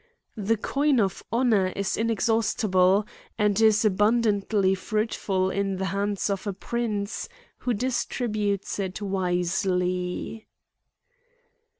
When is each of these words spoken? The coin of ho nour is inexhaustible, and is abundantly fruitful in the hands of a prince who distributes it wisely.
The 0.37 0.57
coin 0.57 0.99
of 0.99 1.21
ho 1.31 1.43
nour 1.43 1.67
is 1.75 1.95
inexhaustible, 1.95 3.05
and 3.37 3.61
is 3.61 3.85
abundantly 3.85 4.73
fruitful 4.73 5.51
in 5.51 5.75
the 5.75 5.85
hands 5.93 6.27
of 6.27 6.47
a 6.47 6.53
prince 6.53 7.29
who 7.59 7.75
distributes 7.75 8.79
it 8.79 8.99
wisely. 8.99 10.47